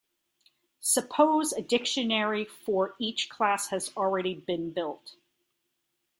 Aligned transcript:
Suppose 0.79 1.53
a 1.53 1.61
dictionary 1.61 2.43
for 2.43 2.95
each 2.97 3.29
class 3.29 3.67
has 3.67 3.91
already 3.95 4.33
been 4.33 4.71
built. 4.73 5.13